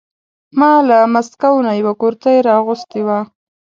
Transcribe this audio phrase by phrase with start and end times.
[0.59, 3.19] ما له مسکو نه یوه کرتۍ را اغوستې وه.